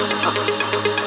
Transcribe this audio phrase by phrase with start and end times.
[0.00, 0.08] やっ
[0.94, 0.99] た!